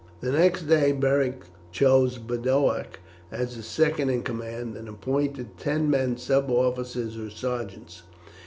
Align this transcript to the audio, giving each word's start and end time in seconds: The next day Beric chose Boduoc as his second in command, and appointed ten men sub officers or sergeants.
The 0.21 0.31
next 0.31 0.63
day 0.63 0.93
Beric 0.93 1.43
chose 1.71 2.17
Boduoc 2.17 2.97
as 3.31 3.53
his 3.53 3.67
second 3.67 4.09
in 4.09 4.23
command, 4.23 4.75
and 4.75 4.89
appointed 4.89 5.59
ten 5.59 5.91
men 5.91 6.17
sub 6.17 6.49
officers 6.49 7.19
or 7.19 7.29
sergeants. 7.29 8.01